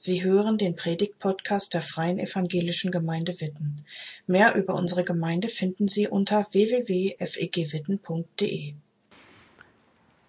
Sie 0.00 0.22
hören 0.22 0.58
den 0.58 0.76
Predigt-Podcast 0.76 1.74
der 1.74 1.82
Freien 1.82 2.20
Evangelischen 2.20 2.92
Gemeinde 2.92 3.40
Witten. 3.40 3.84
Mehr 4.28 4.54
über 4.54 4.74
unsere 4.74 5.02
Gemeinde 5.02 5.48
finden 5.48 5.88
Sie 5.88 6.06
unter 6.06 6.46
www.fegwitten.de. 6.52 8.74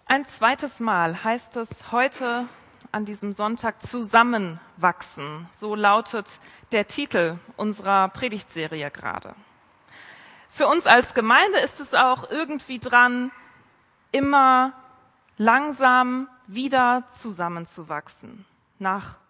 Ein 0.06 0.26
zweites 0.26 0.80
Mal 0.80 1.22
heißt 1.22 1.56
es 1.56 1.92
heute 1.92 2.48
an 2.90 3.04
diesem 3.04 3.32
Sonntag 3.32 3.86
zusammenwachsen. 3.86 5.46
So 5.52 5.76
lautet 5.76 6.26
der 6.72 6.88
Titel 6.88 7.38
unserer 7.56 8.08
Predigtserie 8.08 8.90
gerade. 8.90 9.36
Für 10.50 10.66
uns 10.66 10.86
als 10.86 11.14
Gemeinde 11.14 11.60
ist 11.60 11.78
es 11.78 11.94
auch 11.94 12.28
irgendwie 12.28 12.80
dran, 12.80 13.30
immer 14.10 14.72
langsam 15.38 16.26
wieder 16.48 17.04
zusammenzuwachsen. 17.12 18.46
Nach 18.80 19.20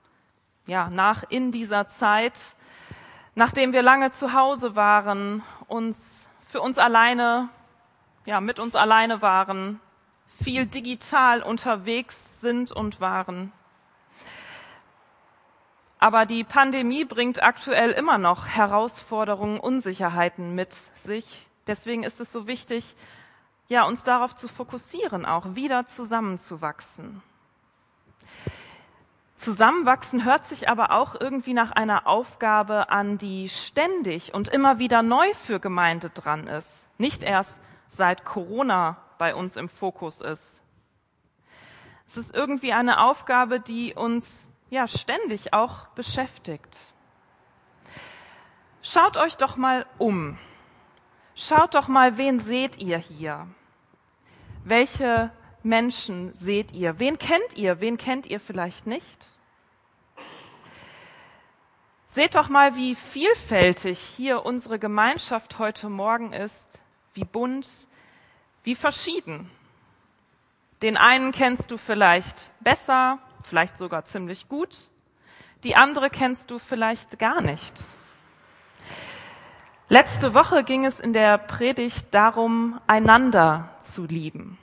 ja, 0.71 0.89
nach 0.89 1.25
in 1.29 1.51
dieser 1.51 1.89
Zeit, 1.89 2.33
nachdem 3.35 3.73
wir 3.73 3.83
lange 3.83 4.13
zu 4.13 4.35
Hause 4.35 4.77
waren, 4.77 5.43
uns 5.67 6.29
für 6.47 6.61
uns 6.61 6.79
alleine, 6.79 7.49
ja, 8.25 8.41
mit 8.41 8.61
uns 8.61 8.77
alleine 8.77 9.21
waren, 9.21 9.81
viel 10.41 10.67
digital 10.67 11.43
unterwegs 11.43 12.41
sind 12.41 12.71
und 12.71 13.01
waren. 13.01 13.53
Aber 15.99 16.25
die 16.25 16.45
Pandemie 16.45 17.05
bringt 17.05 17.43
aktuell 17.43 17.91
immer 17.91 18.19
noch 18.19 18.47
Herausforderungen, 18.47 19.59
Unsicherheiten 19.59 20.55
mit 20.55 20.73
sich. 21.03 21.49
Deswegen 21.67 22.05
ist 22.05 22.21
es 22.21 22.31
so 22.31 22.47
wichtig, 22.47 22.95
ja, 23.67 23.83
uns 23.83 24.05
darauf 24.05 24.37
zu 24.37 24.47
fokussieren, 24.47 25.27
auch 25.27 25.57
wieder 25.57 25.87
zusammenzuwachsen. 25.87 27.23
Zusammenwachsen 29.41 30.27
hört 30.27 30.47
sich 30.47 30.69
aber 30.69 30.93
auch 30.93 31.19
irgendwie 31.19 31.55
nach 31.55 31.73
einer 31.73 32.07
Aufgabe 32.07 32.91
an, 32.91 33.17
die 33.17 33.49
ständig 33.49 34.35
und 34.35 34.49
immer 34.49 34.79
wieder 34.79 35.03
neu 35.03 35.33
für 35.33 35.61
Gemeinde 35.61 36.11
dran 36.11 36.47
ist. 36.47 36.87
Nicht 36.99 37.23
erst 37.23 37.59
seit 37.87 38.27
Corona 38.27 38.99
bei 39.17 39.35
uns 39.35 39.57
im 39.57 39.71
Fokus 39.71 40.21
ist. 40.21 40.63
Es 42.07 42.19
ist 42.19 42.35
irgendwie 42.37 42.75
eine 42.75 43.01
Aufgabe, 43.01 43.61
die 43.61 43.95
uns 43.95 44.47
ja 44.69 44.87
ständig 44.87 45.55
auch 45.55 45.87
beschäftigt. 45.89 46.77
Schaut 48.83 49.17
euch 49.17 49.39
doch 49.39 49.57
mal 49.57 49.87
um. 49.97 50.37
Schaut 51.35 51.75
doch 51.75 51.89
mal, 51.89 52.19
wen 52.19 52.41
seht 52.41 52.77
ihr 52.77 52.99
hier? 52.99 53.47
Welche 54.65 55.33
Menschen 55.63 56.33
seht 56.33 56.73
ihr? 56.73 56.99
Wen 56.99 57.19
kennt 57.19 57.57
ihr? 57.57 57.81
Wen 57.81 57.97
kennt 57.97 58.27
ihr 58.27 58.41
vielleicht 58.41 58.87
nicht? 58.87 59.27
Seht 62.13 62.35
doch 62.35 62.49
mal, 62.49 62.75
wie 62.75 62.95
vielfältig 62.95 63.99
hier 63.99 64.45
unsere 64.45 64.79
Gemeinschaft 64.79 65.59
heute 65.59 65.89
Morgen 65.89 66.33
ist, 66.33 66.83
wie 67.15 67.25
bunt, 67.25 67.87
wie 68.65 68.75
verschieden. 68.75 69.51
Den 70.83 70.97
einen 70.97 71.33
kennst 71.33 71.71
du 71.71 71.77
vielleicht 71.77 72.51
besser, 72.61 73.19
vielleicht 73.45 73.77
sogar 73.77 74.05
ziemlich 74.05 74.49
gut, 74.49 74.77
die 75.63 75.77
andere 75.77 76.11
kennst 76.11 76.51
du 76.51 76.59
vielleicht 76.59 77.19
gar 77.19 77.41
nicht. 77.41 77.75
Letzte 79.89 80.35
Woche 80.35 80.65
ging 80.65 80.85
es 80.85 81.01
in 81.01 81.13
der 81.13 81.39
Predigt 81.39 82.07
darum, 82.13 82.81
einander 82.87 83.69
zu 83.93 84.05
lieben 84.05 84.59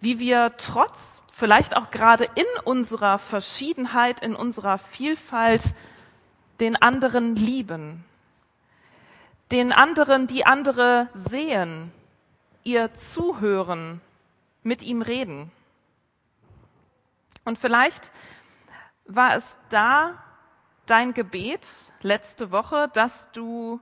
wie 0.00 0.18
wir 0.18 0.52
trotz, 0.56 1.17
vielleicht 1.38 1.76
auch 1.76 1.92
gerade 1.92 2.24
in 2.34 2.46
unserer 2.64 3.16
Verschiedenheit, 3.16 4.20
in 4.20 4.34
unserer 4.34 4.76
Vielfalt 4.76 5.62
den 6.58 6.74
anderen 6.74 7.36
lieben, 7.36 8.04
den 9.52 9.72
anderen, 9.72 10.26
die 10.26 10.44
andere 10.44 11.08
sehen, 11.14 11.92
ihr 12.64 12.92
zuhören, 12.94 14.00
mit 14.64 14.82
ihm 14.82 15.00
reden. 15.00 15.52
Und 17.44 17.56
vielleicht 17.56 18.10
war 19.06 19.36
es 19.36 19.58
da 19.70 20.14
dein 20.86 21.14
Gebet 21.14 21.66
letzte 22.02 22.50
Woche, 22.50 22.90
dass 22.92 23.30
du 23.30 23.80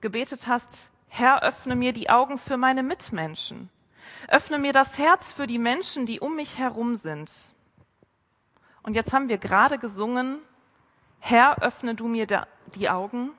gebetet 0.00 0.48
hast, 0.48 0.90
Herr, 1.06 1.44
öffne 1.44 1.76
mir 1.76 1.92
die 1.92 2.10
Augen 2.10 2.36
für 2.36 2.56
meine 2.56 2.82
Mitmenschen. 2.82 3.70
Öffne 4.28 4.58
mir 4.58 4.72
das 4.72 4.98
Herz 4.98 5.32
für 5.32 5.46
die 5.46 5.58
Menschen, 5.58 6.06
die 6.06 6.20
um 6.20 6.36
mich 6.36 6.58
herum 6.58 6.94
sind. 6.94 7.30
Und 8.82 8.94
jetzt 8.94 9.12
haben 9.12 9.28
wir 9.28 9.38
gerade 9.38 9.78
gesungen, 9.78 10.38
Herr, 11.18 11.62
öffne 11.62 11.94
du 11.94 12.08
mir 12.08 12.26
die 12.74 12.88
Augen, 12.88 13.30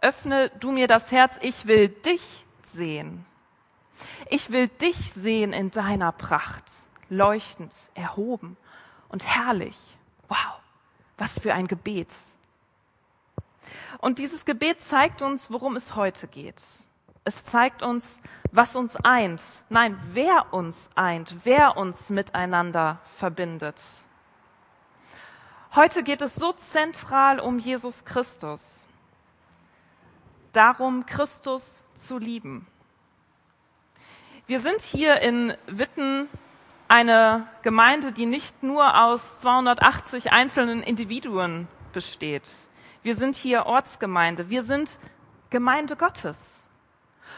öffne 0.00 0.50
du 0.60 0.72
mir 0.72 0.88
das 0.88 1.12
Herz, 1.12 1.36
ich 1.40 1.66
will 1.66 1.88
dich 1.88 2.44
sehen. 2.62 3.24
Ich 4.30 4.50
will 4.50 4.68
dich 4.68 5.12
sehen 5.12 5.52
in 5.52 5.70
deiner 5.70 6.12
Pracht, 6.12 6.64
leuchtend, 7.08 7.74
erhoben 7.94 8.56
und 9.08 9.24
herrlich. 9.24 9.76
Wow, 10.28 10.60
was 11.16 11.38
für 11.38 11.54
ein 11.54 11.66
Gebet. 11.66 12.10
Und 13.98 14.18
dieses 14.18 14.44
Gebet 14.44 14.82
zeigt 14.82 15.22
uns, 15.22 15.50
worum 15.50 15.76
es 15.76 15.96
heute 15.96 16.28
geht. 16.28 16.60
Es 17.24 17.44
zeigt 17.44 17.82
uns, 17.82 18.04
was 18.58 18.74
uns 18.74 18.96
eint. 19.04 19.40
Nein, 19.68 19.96
wer 20.14 20.52
uns 20.52 20.90
eint, 20.96 21.32
wer 21.44 21.76
uns 21.76 22.10
miteinander 22.10 22.98
verbindet. 23.16 23.80
Heute 25.76 26.02
geht 26.02 26.22
es 26.22 26.34
so 26.34 26.52
zentral 26.54 27.38
um 27.38 27.60
Jesus 27.60 28.04
Christus. 28.04 28.84
Darum, 30.52 31.06
Christus 31.06 31.84
zu 31.94 32.18
lieben. 32.18 32.66
Wir 34.48 34.58
sind 34.58 34.82
hier 34.82 35.20
in 35.20 35.54
Witten 35.68 36.28
eine 36.88 37.46
Gemeinde, 37.62 38.10
die 38.10 38.26
nicht 38.26 38.64
nur 38.64 39.00
aus 39.04 39.22
280 39.38 40.32
einzelnen 40.32 40.82
Individuen 40.82 41.68
besteht. 41.92 42.48
Wir 43.04 43.14
sind 43.14 43.36
hier 43.36 43.66
Ortsgemeinde. 43.66 44.50
Wir 44.50 44.64
sind 44.64 44.98
Gemeinde 45.48 45.94
Gottes. 45.94 46.57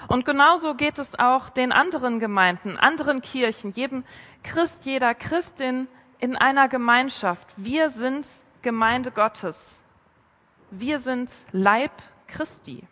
Und 0.09 0.25
genauso 0.25 0.75
geht 0.75 0.99
es 0.99 1.19
auch 1.19 1.51
den 1.51 1.73
anderen 1.73 2.19
Gemeinden, 2.19 2.77
anderen 2.77 3.21
Kirchen, 3.21 3.71
jedem 3.73 4.05
Christ, 4.43 4.85
jeder 4.85 5.15
Christin 5.15 5.89
in 6.19 6.37
einer 6.37 6.69
Gemeinschaft. 6.69 7.55
Wir 7.57 7.91
sind 7.91 8.27
Gemeinde 8.63 9.11
Gottes. 9.11 9.75
Wir 10.71 10.99
sind 10.99 11.33
Leib 11.53 11.93
Christi. 12.27 12.87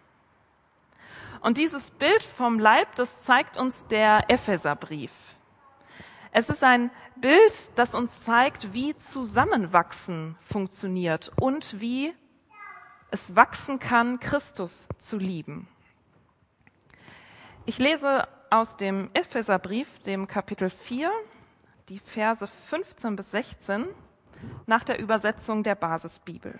Und 1.40 1.56
dieses 1.56 1.90
Bild 1.90 2.22
vom 2.22 2.58
Leib, 2.58 2.94
das 2.96 3.22
zeigt 3.22 3.56
uns 3.56 3.86
der 3.86 4.24
Epheserbrief. 4.28 5.12
Es 6.32 6.48
ist 6.48 6.62
ein 6.64 6.90
Bild, 7.16 7.52
das 7.76 7.94
uns 7.94 8.22
zeigt, 8.22 8.72
wie 8.72 8.96
Zusammenwachsen 8.96 10.36
funktioniert 10.42 11.32
und 11.40 11.80
wie 11.80 12.14
es 13.10 13.34
wachsen 13.34 13.78
kann, 13.78 14.20
Christus 14.20 14.86
zu 14.98 15.16
lieben. 15.16 15.68
Ich 17.68 17.76
lese 17.76 18.26
aus 18.48 18.78
dem 18.78 19.10
Epheserbrief, 19.12 19.98
dem 20.04 20.26
Kapitel 20.26 20.70
4, 20.70 21.12
die 21.90 21.98
Verse 21.98 22.46
15 22.70 23.14
bis 23.14 23.30
16 23.30 23.84
nach 24.64 24.84
der 24.84 24.98
Übersetzung 24.98 25.62
der 25.64 25.74
Basisbibel. 25.74 26.58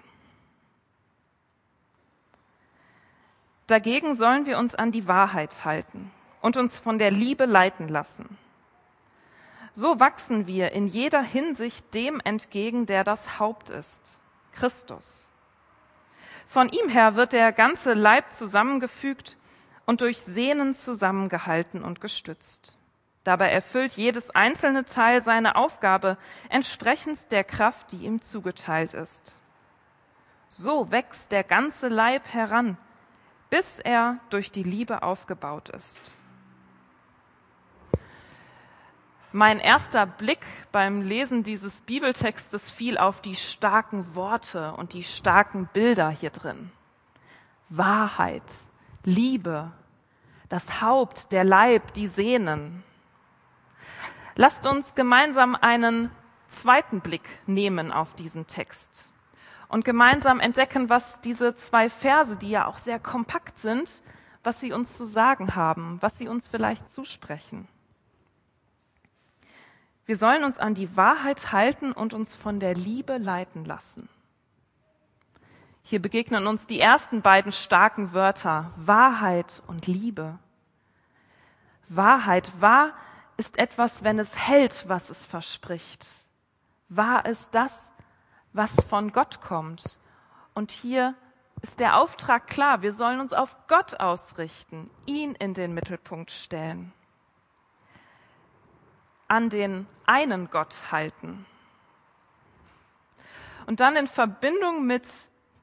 Dagegen 3.68 4.16
sollen 4.16 4.44
wir 4.44 4.58
uns 4.58 4.74
an 4.74 4.92
die 4.92 5.08
Wahrheit 5.08 5.64
halten 5.64 6.10
und 6.42 6.58
uns 6.58 6.76
von 6.76 6.98
der 6.98 7.10
Liebe 7.10 7.46
leiten 7.46 7.88
lassen. 7.88 8.36
So 9.72 9.98
wachsen 9.98 10.46
wir 10.46 10.72
in 10.72 10.88
jeder 10.88 11.22
Hinsicht 11.22 11.94
dem 11.94 12.20
entgegen, 12.22 12.84
der 12.84 13.02
das 13.02 13.38
Haupt 13.38 13.70
ist, 13.70 14.18
Christus. 14.52 15.26
Von 16.48 16.68
ihm 16.68 16.90
her 16.90 17.14
wird 17.14 17.32
der 17.32 17.52
ganze 17.52 17.94
Leib 17.94 18.30
zusammengefügt 18.30 19.38
und 19.88 20.02
durch 20.02 20.18
Sehnen 20.18 20.74
zusammengehalten 20.74 21.82
und 21.82 22.02
gestützt. 22.02 22.76
Dabei 23.24 23.50
erfüllt 23.50 23.94
jedes 23.94 24.28
einzelne 24.28 24.84
Teil 24.84 25.22
seine 25.22 25.56
Aufgabe 25.56 26.18
entsprechend 26.50 27.32
der 27.32 27.42
Kraft, 27.42 27.92
die 27.92 28.04
ihm 28.04 28.20
zugeteilt 28.20 28.92
ist. 28.92 29.34
So 30.50 30.90
wächst 30.90 31.32
der 31.32 31.42
ganze 31.42 31.88
Leib 31.88 32.22
heran, 32.26 32.76
bis 33.48 33.78
er 33.78 34.18
durch 34.28 34.52
die 34.52 34.62
Liebe 34.62 35.02
aufgebaut 35.02 35.70
ist. 35.70 35.98
Mein 39.32 39.58
erster 39.58 40.04
Blick 40.04 40.44
beim 40.70 41.00
Lesen 41.00 41.44
dieses 41.44 41.80
Bibeltextes 41.80 42.70
fiel 42.70 42.98
auf 42.98 43.22
die 43.22 43.36
starken 43.36 44.14
Worte 44.14 44.74
und 44.74 44.92
die 44.92 45.04
starken 45.04 45.66
Bilder 45.72 46.10
hier 46.10 46.30
drin. 46.30 46.72
Wahrheit, 47.70 48.42
Liebe, 49.08 49.72
das 50.50 50.82
Haupt, 50.82 51.32
der 51.32 51.42
Leib, 51.42 51.94
die 51.94 52.08
Sehnen. 52.08 52.84
Lasst 54.34 54.66
uns 54.66 54.94
gemeinsam 54.94 55.54
einen 55.54 56.10
zweiten 56.48 57.00
Blick 57.00 57.26
nehmen 57.46 57.90
auf 57.90 58.14
diesen 58.16 58.46
Text 58.46 59.08
und 59.68 59.86
gemeinsam 59.86 60.40
entdecken, 60.40 60.90
was 60.90 61.22
diese 61.22 61.54
zwei 61.54 61.88
Verse, 61.88 62.36
die 62.36 62.50
ja 62.50 62.66
auch 62.66 62.76
sehr 62.76 62.98
kompakt 62.98 63.58
sind, 63.58 64.02
was 64.44 64.60
sie 64.60 64.72
uns 64.72 64.98
zu 64.98 65.06
sagen 65.06 65.56
haben, 65.56 65.96
was 66.02 66.18
sie 66.18 66.28
uns 66.28 66.46
vielleicht 66.46 66.86
zusprechen. 66.90 67.66
Wir 70.04 70.18
sollen 70.18 70.44
uns 70.44 70.58
an 70.58 70.74
die 70.74 70.98
Wahrheit 70.98 71.50
halten 71.52 71.92
und 71.92 72.12
uns 72.12 72.36
von 72.36 72.60
der 72.60 72.74
Liebe 72.74 73.16
leiten 73.16 73.64
lassen. 73.64 74.10
Hier 75.88 76.02
begegnen 76.02 76.46
uns 76.46 76.66
die 76.66 76.80
ersten 76.80 77.22
beiden 77.22 77.50
starken 77.50 78.12
Wörter 78.12 78.70
Wahrheit 78.76 79.62
und 79.68 79.86
Liebe. 79.86 80.38
Wahrheit, 81.88 82.52
wahr 82.60 82.92
ist 83.38 83.56
etwas, 83.56 84.04
wenn 84.04 84.18
es 84.18 84.36
hält, 84.36 84.86
was 84.86 85.08
es 85.08 85.24
verspricht. 85.24 86.04
Wahr 86.90 87.24
ist 87.24 87.54
das, 87.54 87.94
was 88.52 88.70
von 88.90 89.12
Gott 89.12 89.40
kommt. 89.40 89.98
Und 90.52 90.72
hier 90.72 91.14
ist 91.62 91.80
der 91.80 91.96
Auftrag 91.96 92.48
klar, 92.48 92.82
wir 92.82 92.92
sollen 92.92 93.20
uns 93.20 93.32
auf 93.32 93.56
Gott 93.66 93.98
ausrichten, 93.98 94.90
ihn 95.06 95.34
in 95.36 95.54
den 95.54 95.72
Mittelpunkt 95.72 96.30
stellen 96.30 96.92
an 99.26 99.48
den 99.48 99.86
einen 100.04 100.50
Gott 100.50 100.90
halten. 100.92 101.46
Und 103.66 103.80
dann 103.80 103.96
in 103.96 104.06
Verbindung 104.06 104.86
mit 104.86 105.06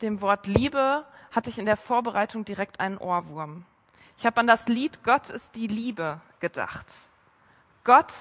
dem 0.01 0.21
Wort 0.21 0.47
Liebe 0.47 1.05
hatte 1.31 1.49
ich 1.49 1.57
in 1.57 1.65
der 1.65 1.77
Vorbereitung 1.77 2.45
direkt 2.45 2.79
einen 2.79 2.97
Ohrwurm. 2.97 3.65
Ich 4.17 4.25
habe 4.25 4.39
an 4.39 4.47
das 4.47 4.67
Lied 4.67 5.03
Gott 5.03 5.29
ist 5.29 5.55
die 5.55 5.67
Liebe 5.67 6.21
gedacht. 6.39 6.87
Gott, 7.83 8.13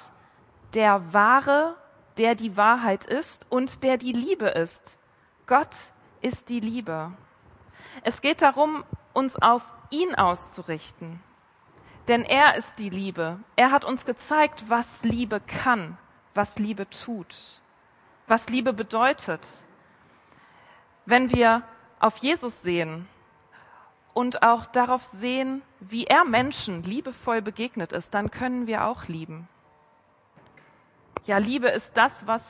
der 0.74 1.12
wahre, 1.12 1.76
der 2.16 2.34
die 2.34 2.56
Wahrheit 2.56 3.04
ist 3.04 3.46
und 3.48 3.82
der 3.82 3.96
die 3.96 4.12
Liebe 4.12 4.48
ist. 4.48 4.96
Gott 5.46 5.74
ist 6.20 6.48
die 6.48 6.60
Liebe. 6.60 7.12
Es 8.02 8.20
geht 8.20 8.42
darum, 8.42 8.84
uns 9.12 9.36
auf 9.36 9.62
ihn 9.90 10.14
auszurichten, 10.14 11.20
denn 12.08 12.22
er 12.22 12.56
ist 12.56 12.78
die 12.78 12.90
Liebe. 12.90 13.38
Er 13.56 13.70
hat 13.70 13.84
uns 13.84 14.04
gezeigt, 14.04 14.64
was 14.68 15.04
Liebe 15.04 15.40
kann, 15.40 15.96
was 16.34 16.58
Liebe 16.58 16.88
tut, 16.90 17.36
was 18.26 18.48
Liebe 18.48 18.72
bedeutet. 18.72 19.40
Wenn 21.06 21.34
wir 21.34 21.62
auf 22.00 22.16
Jesus 22.18 22.62
sehen 22.62 23.08
und 24.14 24.42
auch 24.42 24.66
darauf 24.66 25.04
sehen, 25.04 25.62
wie 25.80 26.04
er 26.04 26.24
Menschen 26.24 26.82
liebevoll 26.82 27.42
begegnet 27.42 27.92
ist, 27.92 28.14
dann 28.14 28.30
können 28.30 28.66
wir 28.66 28.84
auch 28.84 29.04
lieben. 29.04 29.48
Ja, 31.24 31.38
Liebe 31.38 31.68
ist 31.68 31.96
das, 31.96 32.26
was 32.26 32.42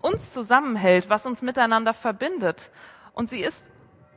uns 0.00 0.32
zusammenhält, 0.32 1.08
was 1.08 1.26
uns 1.26 1.42
miteinander 1.42 1.94
verbindet. 1.94 2.70
Und 3.14 3.28
sie 3.28 3.40
ist 3.40 3.70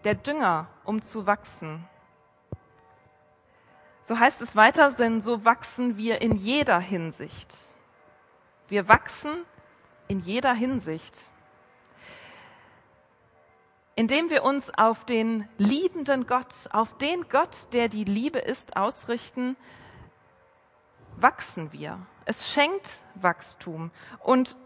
der 0.03 0.15
Dünger, 0.15 0.67
um 0.83 1.01
zu 1.01 1.25
wachsen. 1.25 1.85
So 4.01 4.19
heißt 4.19 4.41
es 4.41 4.55
weiter, 4.55 4.91
denn 4.91 5.21
so 5.21 5.45
wachsen 5.45 5.97
wir 5.97 6.21
in 6.21 6.35
jeder 6.35 6.79
Hinsicht. 6.79 7.57
Wir 8.67 8.87
wachsen 8.87 9.31
in 10.07 10.19
jeder 10.19 10.53
Hinsicht. 10.53 11.15
Indem 13.95 14.29
wir 14.29 14.43
uns 14.43 14.69
auf 14.77 15.05
den 15.05 15.47
liebenden 15.57 16.27
Gott, 16.27 16.53
auf 16.71 16.97
den 16.97 17.29
Gott, 17.29 17.67
der 17.71 17.87
die 17.87 18.03
Liebe 18.03 18.39
ist, 18.39 18.75
ausrichten, 18.75 19.55
wachsen 21.15 21.71
wir. 21.71 22.05
Es 22.25 22.51
schenkt 22.51 22.97
Wachstum 23.15 23.91
und 24.19 24.57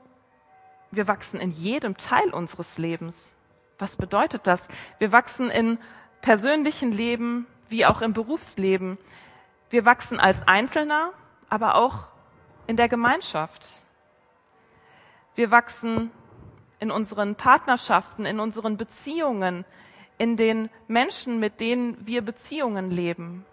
wir 0.91 1.07
wachsen 1.07 1.39
in 1.39 1.51
jedem 1.51 1.97
Teil 1.97 2.31
unseres 2.31 2.79
Lebens. 2.79 3.35
Was 3.77 3.95
bedeutet 3.95 4.47
das? 4.47 4.67
Wir 4.97 5.11
wachsen 5.11 5.51
in 5.51 5.77
persönlichen 6.21 6.91
Leben 6.91 7.45
wie 7.69 7.85
auch 7.85 8.01
im 8.01 8.13
Berufsleben. 8.13 8.97
Wir 9.69 9.85
wachsen 9.85 10.19
als 10.19 10.47
Einzelner, 10.47 11.11
aber 11.49 11.75
auch 11.75 12.07
in 12.65 12.75
der 12.75 12.89
Gemeinschaft. 12.89 13.67
Wir 15.35 15.51
wachsen 15.51 16.11
in 16.79 16.91
unseren 16.91 17.35
Partnerschaften, 17.35 18.25
in 18.25 18.39
unseren 18.39 18.77
Beziehungen, 18.77 19.65
in 20.17 20.37
den 20.37 20.69
Menschen, 20.87 21.39
mit 21.39 21.59
denen 21.59 21.97
wir 22.05 22.21
Beziehungen 22.21 22.91
leben. 22.91 23.45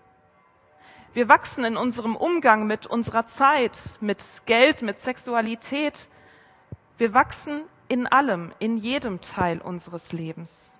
Wir 1.14 1.28
wachsen 1.28 1.64
in 1.64 1.76
unserem 1.76 2.14
Umgang 2.14 2.67
mit 2.67 2.87
unserer 2.87 3.26
Zeit, 3.26 3.73
mit 4.00 4.23
Geld, 4.44 4.82
mit 4.82 5.00
Sexualität. 5.00 6.08
Wir 6.99 7.14
wachsen 7.14 7.62
in 7.88 8.06
allem, 8.06 8.52
in 8.58 8.76
jedem 8.76 9.20
Teil 9.20 9.61
unseres 9.61 10.12
Lebens. 10.12 10.75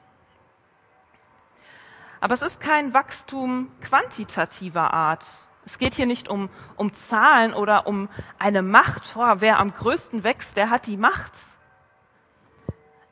Aber 2.20 2.34
es 2.34 2.43
ist 2.43 2.60
kein 2.60 2.93
Wachstum 2.93 3.70
quantitativer 3.81 4.93
Art. 4.93 5.25
Es 5.64 5.78
geht 5.78 5.94
hier 5.94 6.06
nicht 6.06 6.28
um, 6.28 6.48
um 6.76 6.93
Zahlen 6.93 7.54
oder 7.54 7.87
um 7.87 8.08
eine 8.38 8.62
Macht. 8.62 9.14
Oh, 9.16 9.34
wer 9.38 9.58
am 9.58 9.72
größten 9.72 10.22
wächst, 10.22 10.56
der 10.56 10.70
hat 10.70 10.87
die 10.87 10.96
Macht. 10.96 11.32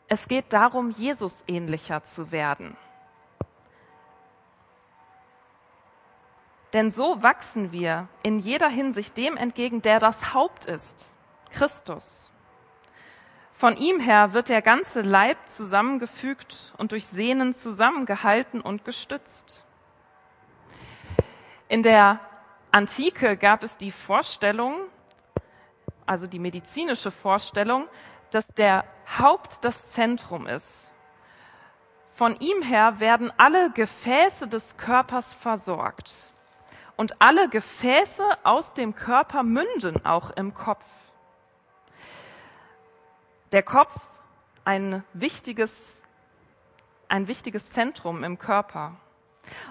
Es 0.09 0.29
geht 0.29 0.53
darum, 0.53 0.91
Jesus 0.91 1.45
ähnlicher 1.47 2.05
zu 2.05 2.31
werden. 2.31 2.77
Denn 6.73 6.91
so 6.91 7.23
wachsen 7.23 7.71
wir 7.71 8.09
in 8.23 8.41
jeder 8.41 8.69
Hinsicht 8.69 9.17
dem 9.17 9.37
entgegen, 9.37 9.81
der 9.81 10.01
das 10.01 10.35
Haupt 10.35 10.65
ist, 10.65 11.07
Christus. 11.51 12.33
Von 13.55 13.77
ihm 13.77 14.01
her 14.01 14.33
wird 14.35 14.49
der 14.49 14.61
ganze 14.61 15.01
Leib 15.01 15.39
zusammengefügt 15.47 16.75
und 16.77 16.91
durch 16.91 17.07
Sehnen 17.07 17.55
zusammengehalten 17.55 18.61
und 18.61 18.85
gestützt. 18.85 19.63
In 21.69 21.85
der 21.85 22.19
Antike 22.73 23.37
gab 23.37 23.63
es 23.63 23.79
die 23.79 23.93
Vorstellung, 23.93 24.81
also 26.07 26.27
die 26.27 26.41
medizinische 26.41 27.13
Vorstellung, 27.13 27.87
dass 28.35 28.47
der 28.49 28.85
Haupt 29.19 29.65
das 29.65 29.93
Zentrum 29.93 30.47
ist. 30.47 30.91
Von 32.15 32.37
ihm 32.41 32.63
her 32.63 32.99
werden 32.99 33.33
alle 33.37 33.71
Gefäße 33.71 34.49
des 34.49 34.77
Körpers 34.77 35.35
versorgt. 35.35 36.17
Und 36.97 37.21
alle 37.21 37.49
Gefäße 37.49 38.25
aus 38.43 38.73
dem 38.75 38.95
Körper 38.95 39.43
münden 39.43 40.05
auch 40.05 40.31
im 40.31 40.53
Kopf 40.55 40.85
der 43.55 43.63
Kopf 43.63 43.93
ein 44.65 45.05
wichtiges, 45.13 46.03
ein 47.07 47.29
wichtiges 47.29 47.71
Zentrum 47.71 48.25
im 48.25 48.37
Körper. 48.37 48.97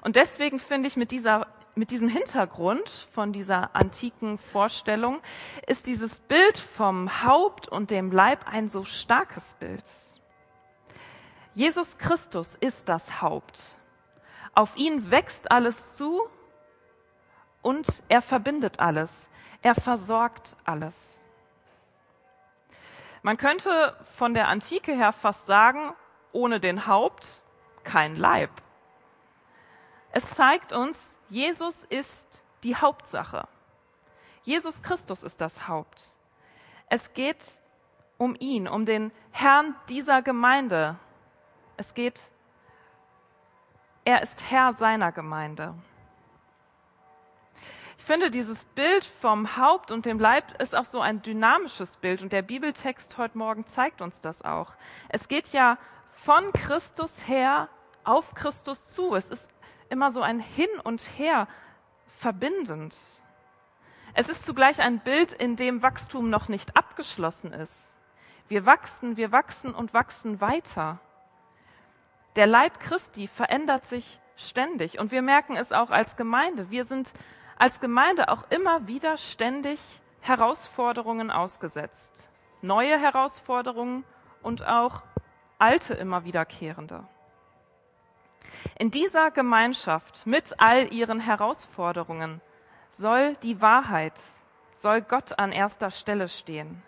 Und 0.02 0.16
deswegen 0.16 0.62
finde 0.62 0.88
ich 0.88 0.96
mit 0.96 1.12
dieser 1.12 1.48
mit 1.76 1.90
diesem 1.90 2.08
Hintergrund 2.08 3.08
von 3.14 3.34
dieser 3.34 3.76
antiken 3.76 4.38
Vorstellung 4.38 5.22
ist 5.66 5.88
dieses 5.88 6.20
Bild 6.20 6.58
vom 6.58 7.24
Haupt 7.24 7.68
und 7.68 7.90
dem 7.90 8.12
Leib 8.12 8.46
ein 8.48 8.70
so 8.70 8.84
starkes 8.84 9.44
Bild. 9.56 9.84
Jesus 11.54 11.98
Christus 11.98 12.56
ist 12.56 12.90
das 12.90 13.22
Haupt. 13.22 13.60
Auf 14.54 14.76
ihn 14.76 15.10
wächst 15.10 15.52
alles 15.52 15.96
zu 15.96 16.22
und 17.62 17.88
er 18.08 18.22
verbindet 18.22 18.80
alles. 18.80 19.28
Er 19.62 19.76
versorgt 19.76 20.56
alles. 20.66 21.20
Man 23.24 23.38
könnte 23.38 23.96
von 24.04 24.34
der 24.34 24.48
Antike 24.48 24.94
her 24.94 25.14
fast 25.14 25.46
sagen, 25.46 25.94
ohne 26.34 26.60
den 26.60 26.88
Haupt 26.88 27.26
kein 27.84 28.16
Leib. 28.16 28.50
Es 30.12 30.30
zeigt 30.36 30.74
uns, 30.74 31.13
Jesus 31.34 31.84
ist 31.86 32.44
die 32.62 32.76
Hauptsache. 32.76 33.48
Jesus 34.44 34.84
Christus 34.84 35.24
ist 35.24 35.42
das 35.42 35.68
Haupt. 35.68 36.06
Es 36.90 37.12
geht 37.16 37.44
um 38.20 38.36
ihn, 38.40 38.68
um 38.68 38.86
den 38.86 39.12
Herrn 39.32 39.74
dieser 39.90 40.22
Gemeinde. 40.22 40.96
Es 41.76 41.96
geht, 41.96 42.22
er 44.06 44.22
ist 44.22 44.44
Herr 44.52 44.74
seiner 44.74 45.12
Gemeinde. 45.12 45.74
Ich 47.98 48.04
finde, 48.04 48.30
dieses 48.30 48.64
Bild 48.66 49.04
vom 49.04 49.58
Haupt 49.58 49.90
und 49.90 50.06
dem 50.06 50.20
Leib 50.20 50.62
ist 50.62 50.76
auch 50.76 50.86
so 50.86 51.02
ein 51.02 51.24
dynamisches 51.24 51.98
Bild 51.98 52.22
und 52.22 52.32
der 52.32 52.44
Bibeltext 52.44 53.18
heute 53.18 53.40
Morgen 53.40 53.66
zeigt 53.66 54.02
uns 54.02 54.22
das 54.22 54.44
auch. 54.44 54.74
Es 55.10 55.28
geht 55.28 55.48
ja 55.48 55.80
von 56.12 56.54
Christus 56.54 57.28
her 57.28 57.70
auf 58.04 58.36
Christus 58.36 58.94
zu. 58.94 59.16
Es 59.16 59.30
ist 59.30 59.50
immer 59.94 60.12
so 60.12 60.22
ein 60.22 60.40
Hin 60.40 60.68
und 60.84 61.02
Her 61.18 61.48
verbindend. 62.18 62.98
Es 64.16 64.28
ist 64.28 64.46
zugleich 64.46 64.80
ein 64.82 65.00
Bild, 65.00 65.32
in 65.32 65.56
dem 65.56 65.82
Wachstum 65.82 66.30
noch 66.30 66.50
nicht 66.50 66.76
abgeschlossen 66.76 67.54
ist. 67.54 67.94
Wir 68.48 68.66
wachsen, 68.66 69.18
wir 69.18 69.32
wachsen 69.32 69.74
und 69.74 69.94
wachsen 69.94 70.42
weiter. 70.42 71.00
Der 72.36 72.48
Leib 72.48 72.80
Christi 72.80 73.28
verändert 73.28 73.86
sich 73.86 74.20
ständig 74.36 75.00
und 75.00 75.12
wir 75.12 75.22
merken 75.22 75.56
es 75.56 75.72
auch 75.72 75.92
als 75.92 76.16
Gemeinde. 76.16 76.72
Wir 76.72 76.86
sind 76.86 77.14
als 77.58 77.80
Gemeinde 77.80 78.30
auch 78.30 78.50
immer 78.50 78.88
wieder 78.88 79.18
ständig 79.18 79.80
Herausforderungen 80.22 81.30
ausgesetzt. 81.30 82.12
neue 82.64 82.98
Herausforderungen 82.98 84.06
und 84.42 84.66
auch 84.66 85.04
alte 85.60 85.94
immer 85.94 86.24
wiederkehrende. 86.24 87.04
In 88.78 88.92
dieser 88.92 89.32
Gemeinschaft 89.32 90.26
mit 90.26 90.60
all 90.60 90.94
ihren 90.94 91.20
Herausforderungen 91.20 92.42
soll 92.98 93.36
die 93.44 93.62
Wahrheit, 93.62 94.14
soll 94.78 95.02
Gott 95.02 95.40
an 95.40 95.52
erster 95.52 95.92
Stelle 95.92 96.30
stehen, 96.30 96.82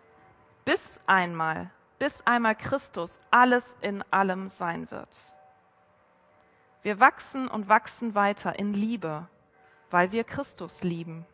bis 0.66 1.00
einmal, 1.08 1.70
bis 2.00 2.22
einmal 2.26 2.56
Christus 2.56 3.20
alles 3.32 3.76
in 3.82 4.04
allem 4.12 4.48
sein 4.48 4.90
wird. 4.92 5.10
Wir 6.82 7.00
wachsen 7.00 7.48
und 7.48 7.68
wachsen 7.68 8.14
weiter 8.14 8.60
in 8.60 8.74
Liebe, 8.74 9.28
weil 9.90 10.12
wir 10.12 10.24
Christus 10.24 10.84
lieben. 10.84 11.26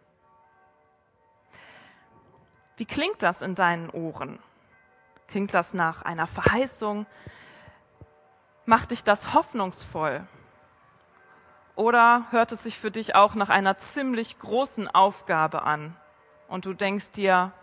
Wie 2.77 2.86
klingt 2.86 3.21
das 3.21 3.41
in 3.41 3.55
deinen 3.55 3.89
Ohren? 3.89 4.39
Klingt 5.27 5.53
das 5.53 5.74
nach 5.74 6.03
einer 6.03 6.27
Verheißung? 6.27 7.05
Macht 8.65 8.91
dich 8.91 9.03
das 9.03 9.34
hoffnungsvoll? 9.34 10.25
Oder 11.75 12.27
hört 12.32 12.51
es 12.51 12.63
sich 12.63 12.77
für 12.77 12.91
dich 12.91 13.15
auch 13.15 13.34
nach 13.34 13.50
einer 13.50 13.77
ziemlich 13.77 14.38
großen 14.39 14.88
Aufgabe 14.88 15.63
an? 15.63 15.96
Und 16.48 16.65
du 16.65 16.74
denkst 16.74 17.12
dir, 17.12 17.53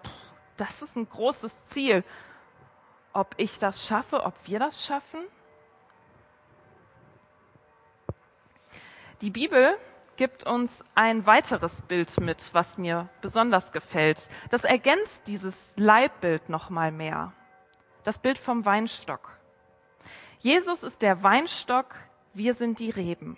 das 0.56 0.82
ist 0.82 0.96
ein 0.96 1.08
großes 1.08 1.66
Ziel. 1.66 2.02
Ob 3.12 3.34
ich 3.36 3.58
das 3.58 3.86
schaffe, 3.86 4.24
ob 4.24 4.34
wir 4.44 4.58
das 4.58 4.84
schaffen? 4.84 5.20
Die 9.20 9.30
Bibel 9.30 9.76
gibt 10.16 10.44
uns 10.44 10.84
ein 10.94 11.26
weiteres 11.26 11.82
Bild 11.82 12.20
mit, 12.20 12.52
was 12.52 12.76
mir 12.76 13.08
besonders 13.20 13.72
gefällt. 13.72 14.28
Das 14.50 14.64
ergänzt 14.64 15.26
dieses 15.26 15.72
Leibbild 15.76 16.48
noch 16.48 16.70
mal 16.70 16.90
mehr. 16.90 17.32
Das 18.04 18.18
Bild 18.18 18.38
vom 18.38 18.64
Weinstock. 18.64 19.37
Jesus 20.40 20.82
ist 20.82 21.02
der 21.02 21.22
Weinstock, 21.22 21.94
wir 22.32 22.54
sind 22.54 22.78
die 22.78 22.90
Reben. 22.90 23.36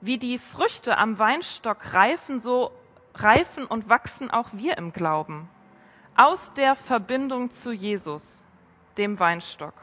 Wie 0.00 0.18
die 0.18 0.38
Früchte 0.38 0.98
am 0.98 1.18
Weinstock 1.18 1.92
reifen, 1.92 2.40
so 2.40 2.72
reifen 3.14 3.66
und 3.66 3.88
wachsen 3.88 4.30
auch 4.30 4.48
wir 4.52 4.76
im 4.78 4.92
Glauben. 4.92 5.48
Aus 6.16 6.52
der 6.54 6.74
Verbindung 6.74 7.50
zu 7.50 7.72
Jesus, 7.72 8.44
dem 8.96 9.18
Weinstock. 9.18 9.74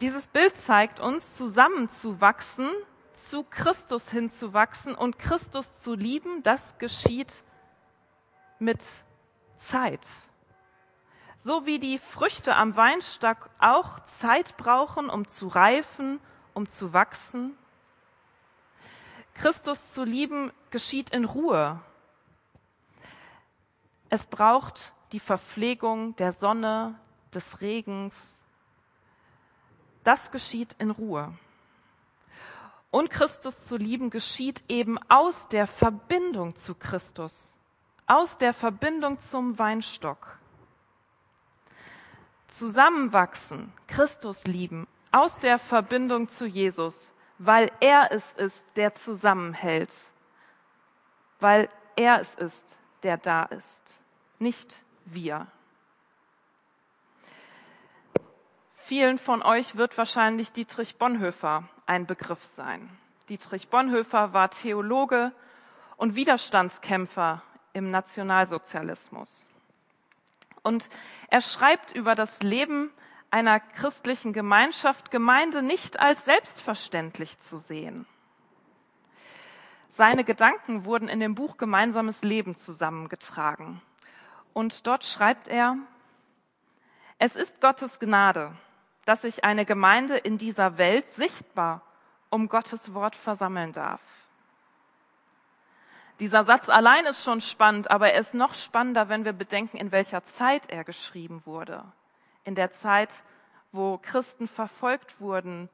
Dieses 0.00 0.26
Bild 0.26 0.56
zeigt 0.58 1.00
uns, 1.00 1.36
zusammenzuwachsen, 1.36 2.68
zu 3.14 3.44
Christus 3.44 4.10
hinzuwachsen 4.10 4.94
und 4.94 5.18
Christus 5.18 5.82
zu 5.82 5.94
lieben, 5.94 6.42
das 6.42 6.76
geschieht 6.78 7.42
mit 8.58 8.84
Zeit. 9.56 10.00
So 11.38 11.66
wie 11.66 11.78
die 11.78 11.98
Früchte 11.98 12.56
am 12.56 12.76
Weinstock 12.76 13.50
auch 13.58 14.00
Zeit 14.04 14.56
brauchen, 14.56 15.10
um 15.10 15.26
zu 15.26 15.48
reifen, 15.48 16.20
um 16.54 16.66
zu 16.66 16.92
wachsen. 16.92 17.56
Christus 19.34 19.92
zu 19.92 20.04
lieben 20.04 20.52
geschieht 20.70 21.10
in 21.10 21.24
Ruhe. 21.24 21.80
Es 24.08 24.26
braucht 24.26 24.92
die 25.12 25.20
Verpflegung 25.20 26.16
der 26.16 26.32
Sonne, 26.32 26.98
des 27.34 27.60
Regens, 27.60 28.14
das 30.04 30.30
geschieht 30.30 30.74
in 30.78 30.90
Ruhe. 30.90 31.36
Und 32.90 33.10
Christus 33.10 33.66
zu 33.66 33.76
lieben 33.76 34.10
geschieht 34.10 34.62
eben 34.68 34.98
aus 35.08 35.48
der 35.48 35.66
Verbindung 35.66 36.54
zu 36.54 36.74
Christus, 36.74 37.56
aus 38.06 38.38
der 38.38 38.54
Verbindung 38.54 39.18
zum 39.18 39.58
Weinstock. 39.58 40.38
Zusammenwachsen, 42.48 43.72
Christus 43.88 44.44
lieben, 44.44 44.86
aus 45.12 45.38
der 45.38 45.58
Verbindung 45.58 46.28
zu 46.28 46.46
Jesus, 46.46 47.12
weil 47.38 47.70
er 47.80 48.10
es 48.12 48.32
ist, 48.34 48.64
der 48.76 48.94
zusammenhält, 48.94 49.92
weil 51.40 51.68
er 51.96 52.20
es 52.20 52.34
ist, 52.34 52.78
der 53.02 53.16
da 53.16 53.44
ist, 53.44 53.94
nicht 54.38 54.74
wir. 55.04 55.46
Vielen 58.76 59.18
von 59.18 59.42
euch 59.42 59.76
wird 59.76 59.96
wahrscheinlich 59.96 60.52
Dietrich 60.52 60.98
Bonhoeffer 60.98 61.68
ein 61.86 62.06
Begriff 62.06 62.44
sein. 62.44 62.90
Dietrich 63.28 63.68
Bonhoeffer 63.68 64.32
war 64.34 64.50
Theologe 64.50 65.32
und 65.96 66.14
Widerstandskämpfer 66.14 67.42
im 67.72 67.90
Nationalsozialismus. 67.90 69.46
Und 70.64 70.88
er 71.28 71.42
schreibt 71.42 71.92
über 71.92 72.16
das 72.16 72.42
Leben 72.42 72.90
einer 73.30 73.60
christlichen 73.60 74.32
Gemeinschaft, 74.32 75.12
Gemeinde 75.12 75.62
nicht 75.62 76.00
als 76.00 76.24
selbstverständlich 76.24 77.38
zu 77.38 77.58
sehen. 77.58 78.06
Seine 79.88 80.24
Gedanken 80.24 80.84
wurden 80.84 81.08
in 81.08 81.20
dem 81.20 81.36
Buch 81.36 81.56
Gemeinsames 81.56 82.22
Leben 82.22 82.56
zusammengetragen. 82.56 83.80
Und 84.52 84.86
dort 84.86 85.04
schreibt 85.04 85.46
er, 85.46 85.76
es 87.18 87.36
ist 87.36 87.60
Gottes 87.60 88.00
Gnade, 88.00 88.56
dass 89.04 89.22
sich 89.22 89.44
eine 89.44 89.64
Gemeinde 89.64 90.16
in 90.16 90.38
dieser 90.38 90.78
Welt 90.78 91.08
sichtbar 91.10 91.82
um 92.30 92.48
Gottes 92.48 92.94
Wort 92.94 93.14
versammeln 93.14 93.72
darf. 93.72 94.00
Dieser 96.20 96.44
Satz 96.44 96.68
allein 96.68 97.06
ist 97.06 97.24
schon 97.24 97.40
spannend, 97.40 97.90
aber 97.90 98.12
er 98.12 98.20
ist 98.20 98.34
noch 98.34 98.54
spannender, 98.54 99.08
wenn 99.08 99.24
wir 99.24 99.32
bedenken, 99.32 99.76
in 99.76 99.90
welcher 99.90 100.22
Zeit 100.22 100.70
er 100.70 100.84
geschrieben 100.84 101.42
wurde. 101.44 101.84
In 102.44 102.54
der 102.54 102.70
Zeit, 102.70 103.10
wo 103.72 103.98
Christen 103.98 104.46
verfolgt 104.46 105.20
wurden, 105.20 105.68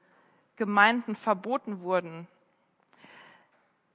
Gemeinden 0.56 1.14
verboten 1.14 1.80
wurden. 1.80 2.26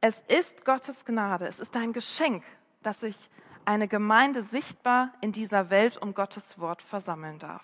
Es 0.01 0.19
ist 0.27 0.65
Gottes 0.65 1.03
Gnade, 1.05 1.47
es 1.47 1.59
ist 1.59 1.75
ein 1.75 1.93
Geschenk, 1.93 2.43
dass 2.83 2.99
sich 2.99 3.17
eine 3.65 3.87
Gemeinde 3.87 4.43
sichtbar 4.43 5.11
in 5.21 5.31
dieser 5.31 5.71
Welt 5.71 5.97
um 5.97 6.13
Gottes 6.13 6.59
Wort 6.59 6.83
versammeln 6.83 7.39
darf. 7.39 7.63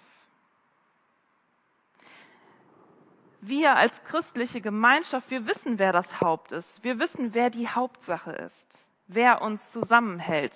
Wir 3.41 3.75
als 3.75 4.03
christliche 4.03 4.61
Gemeinschaft, 4.61 5.29
wir 5.31 5.47
wissen, 5.47 5.79
wer 5.79 5.91
das 5.91 6.21
Haupt 6.21 6.51
ist. 6.51 6.83
Wir 6.83 6.99
wissen, 6.99 7.33
wer 7.33 7.49
die 7.49 7.67
Hauptsache 7.67 8.31
ist, 8.31 8.77
wer 9.07 9.41
uns 9.41 9.71
zusammenhält. 9.71 10.55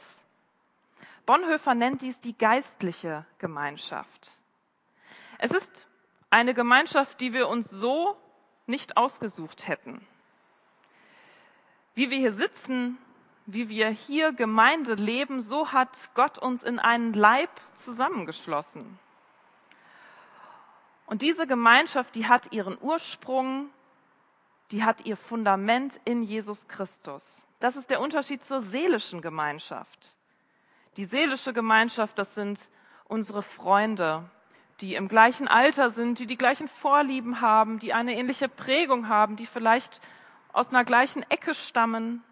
Bonhoeffer 1.25 1.73
nennt 1.73 2.01
dies 2.01 2.19
die 2.19 2.37
geistliche 2.37 3.25
Gemeinschaft. 3.39 4.31
Es 5.39 5.51
ist 5.51 5.87
eine 6.29 6.53
Gemeinschaft, 6.53 7.19
die 7.19 7.33
wir 7.33 7.47
uns 7.47 7.69
so 7.69 8.15
nicht 8.67 8.97
ausgesucht 8.97 9.67
hätten. 9.67 10.05
Wie 11.95 12.09
wir 12.09 12.17
hier 12.17 12.33
sitzen, 12.33 12.97
wie 13.45 13.69
wir 13.69 13.89
hier 13.89 14.33
Gemeinde 14.33 14.95
leben, 14.95 15.41
so 15.41 15.71
hat 15.71 15.89
Gott 16.13 16.37
uns 16.37 16.63
in 16.63 16.79
einen 16.79 17.13
Leib 17.13 17.49
zusammengeschlossen. 17.75 18.99
Und 21.05 21.21
diese 21.21 21.45
Gemeinschaft, 21.47 22.15
die 22.15 22.27
hat 22.27 22.51
ihren 22.51 22.77
Ursprung, 22.81 23.69
die 24.71 24.83
hat 24.83 25.05
ihr 25.05 25.17
Fundament 25.17 25.99
in 26.05 26.23
Jesus 26.23 26.67
Christus. 26.67 27.41
Das 27.59 27.75
ist 27.75 27.89
der 27.89 28.01
Unterschied 28.01 28.43
zur 28.43 28.61
seelischen 28.61 29.21
Gemeinschaft. 29.21 30.15
Die 30.97 31.05
seelische 31.05 31.53
Gemeinschaft, 31.53 32.17
das 32.17 32.33
sind 32.35 32.59
unsere 33.05 33.43
Freunde, 33.43 34.29
die 34.81 34.95
im 34.95 35.07
gleichen 35.07 35.47
Alter 35.47 35.91
sind, 35.91 36.19
die 36.19 36.25
die 36.25 36.37
gleichen 36.37 36.67
Vorlieben 36.67 37.41
haben, 37.41 37.79
die 37.79 37.93
eine 37.93 38.15
ähnliche 38.15 38.49
Prägung 38.49 39.07
haben, 39.07 39.35
die 39.35 39.45
vielleicht 39.45 40.01
aus 40.51 40.69
einer 40.69 40.83
gleichen 40.83 41.23
Ecke 41.29 41.53
stammen. 41.53 42.23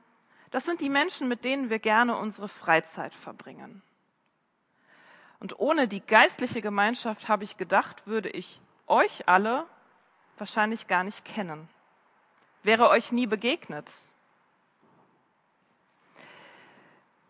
Das 0.52 0.66
sind 0.66 0.82
die 0.82 0.90
Menschen, 0.90 1.28
mit 1.28 1.44
denen 1.44 1.70
wir 1.70 1.80
gerne 1.80 2.18
unsere 2.18 2.48
Freizeit 2.48 3.14
verbringen. 3.14 3.82
Und 5.44 5.60
ohne 5.60 5.90
die 5.90 6.00
geistliche 6.00 6.62
Gemeinschaft, 6.62 7.28
habe 7.28 7.44
ich 7.44 7.58
gedacht, 7.58 8.08
würde 8.08 8.30
ich 8.30 8.62
euch 8.88 9.28
alle 9.28 9.68
wahrscheinlich 10.38 10.88
gar 10.88 11.04
nicht 11.04 11.26
kennen, 11.26 11.68
wäre 12.64 12.88
euch 12.88 13.12
nie 13.12 13.28
begegnet. 13.28 13.92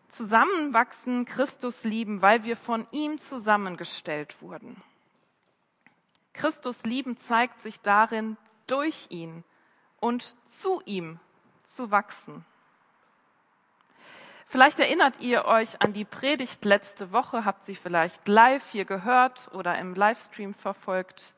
Zusammenwachsen, 0.06 1.24
Christus 1.24 1.82
lieben, 1.82 2.22
weil 2.22 2.44
wir 2.44 2.56
von 2.56 2.86
ihm 2.92 3.18
zusammengestellt 3.18 4.40
wurden. 4.40 4.80
Christus 6.34 6.84
lieben 6.84 7.16
zeigt 7.16 7.58
sich 7.58 7.80
darin, 7.80 8.36
durch 8.68 9.06
ihn 9.08 9.42
und 9.98 10.36
zu 10.46 10.80
ihm 10.84 11.18
zu 11.64 11.90
wachsen. 11.90 12.46
Vielleicht 14.54 14.78
erinnert 14.78 15.18
ihr 15.18 15.46
euch 15.46 15.82
an 15.82 15.92
die 15.92 16.04
Predigt 16.04 16.64
letzte 16.64 17.10
Woche, 17.10 17.44
habt 17.44 17.64
sie 17.64 17.74
vielleicht 17.74 18.28
live 18.28 18.62
hier 18.70 18.84
gehört 18.84 19.50
oder 19.52 19.76
im 19.78 19.96
Livestream 19.96 20.54
verfolgt. 20.54 21.34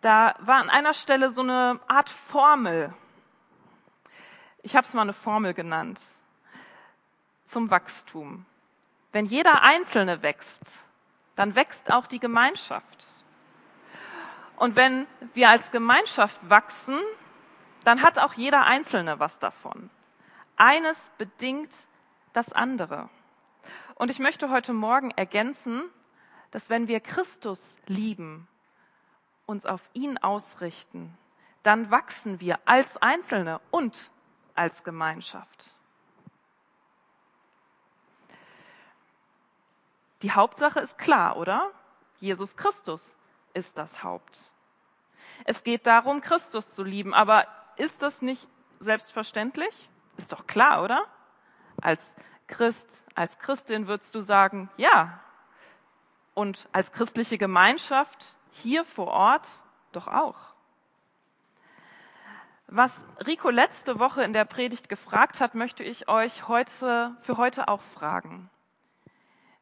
Da 0.00 0.34
war 0.40 0.56
an 0.56 0.68
einer 0.68 0.94
Stelle 0.94 1.30
so 1.30 1.42
eine 1.42 1.78
Art 1.86 2.10
Formel. 2.10 2.92
Ich 4.62 4.74
habe 4.74 4.84
es 4.84 4.94
mal 4.94 5.02
eine 5.02 5.12
Formel 5.12 5.54
genannt 5.54 6.00
zum 7.46 7.70
Wachstum. 7.70 8.46
Wenn 9.12 9.24
jeder 9.24 9.62
Einzelne 9.62 10.22
wächst, 10.22 10.64
dann 11.36 11.54
wächst 11.54 11.92
auch 11.92 12.08
die 12.08 12.18
Gemeinschaft. 12.18 13.06
Und 14.56 14.74
wenn 14.74 15.06
wir 15.34 15.50
als 15.50 15.70
Gemeinschaft 15.70 16.40
wachsen, 16.50 16.98
dann 17.84 18.02
hat 18.02 18.18
auch 18.18 18.32
jeder 18.32 18.64
Einzelne 18.64 19.20
was 19.20 19.38
davon. 19.38 19.88
Eines 20.56 20.96
bedingt 21.18 21.74
das 22.32 22.52
andere. 22.52 23.08
Und 23.94 24.10
ich 24.10 24.18
möchte 24.18 24.50
heute 24.50 24.72
Morgen 24.72 25.10
ergänzen, 25.12 25.82
dass 26.50 26.70
wenn 26.70 26.88
wir 26.88 27.00
Christus 27.00 27.74
lieben, 27.86 28.48
uns 29.46 29.66
auf 29.66 29.82
ihn 29.92 30.18
ausrichten, 30.18 31.16
dann 31.62 31.90
wachsen 31.90 32.40
wir 32.40 32.60
als 32.64 32.96
Einzelne 32.98 33.60
und 33.70 34.10
als 34.54 34.84
Gemeinschaft. 34.84 35.74
Die 40.22 40.32
Hauptsache 40.32 40.80
ist 40.80 40.96
klar, 40.96 41.36
oder? 41.36 41.70
Jesus 42.20 42.56
Christus 42.56 43.14
ist 43.52 43.76
das 43.76 44.02
Haupt. 44.02 44.50
Es 45.44 45.64
geht 45.64 45.86
darum, 45.86 46.20
Christus 46.20 46.72
zu 46.74 46.82
lieben, 46.82 47.12
aber 47.12 47.46
ist 47.76 48.00
das 48.00 48.22
nicht 48.22 48.46
selbstverständlich? 48.78 49.90
Ist 50.16 50.32
doch 50.32 50.46
klar, 50.46 50.82
oder? 50.82 51.04
Als 51.80 52.14
Christ, 52.46 52.88
als 53.14 53.38
Christin 53.38 53.86
würdest 53.86 54.14
du 54.14 54.20
sagen, 54.20 54.70
ja. 54.76 55.20
Und 56.34 56.68
als 56.72 56.92
christliche 56.92 57.38
Gemeinschaft 57.38 58.36
hier 58.50 58.84
vor 58.84 59.08
Ort 59.08 59.46
doch 59.92 60.08
auch. 60.08 60.36
Was 62.66 62.92
Rico 63.26 63.50
letzte 63.50 63.98
Woche 63.98 64.22
in 64.22 64.32
der 64.32 64.44
Predigt 64.44 64.88
gefragt 64.88 65.40
hat, 65.40 65.54
möchte 65.54 65.84
ich 65.84 66.08
euch 66.08 66.48
heute, 66.48 67.16
für 67.22 67.36
heute 67.36 67.68
auch 67.68 67.82
fragen. 67.94 68.50